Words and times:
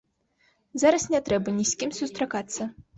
Зараз 0.85 1.05
не 1.17 1.21
трэба 1.29 1.57
ні 1.61 1.69
з 1.75 1.79
кім 1.81 1.95
сустракацца. 2.03 2.73